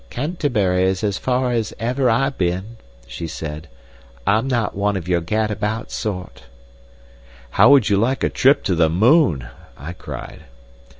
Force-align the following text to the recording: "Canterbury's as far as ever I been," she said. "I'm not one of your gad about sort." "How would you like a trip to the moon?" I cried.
"Canterbury's 0.09 1.03
as 1.03 1.19
far 1.19 1.51
as 1.51 1.75
ever 1.77 2.09
I 2.09 2.29
been," 2.31 2.77
she 3.05 3.27
said. 3.27 3.69
"I'm 4.25 4.47
not 4.47 4.73
one 4.75 4.97
of 4.97 5.07
your 5.07 5.21
gad 5.21 5.51
about 5.51 5.91
sort." 5.91 6.45
"How 7.51 7.69
would 7.69 7.87
you 7.87 7.97
like 7.97 8.23
a 8.23 8.29
trip 8.29 8.63
to 8.63 8.73
the 8.73 8.89
moon?" 8.89 9.47
I 9.77 9.93
cried. 9.93 10.45